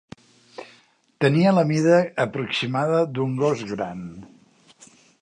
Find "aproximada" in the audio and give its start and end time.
2.25-3.05